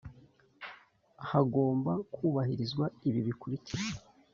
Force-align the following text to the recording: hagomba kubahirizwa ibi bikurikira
hagomba 1.29 1.93
kubahirizwa 2.13 2.85
ibi 3.07 3.19
bikurikira 3.27 3.83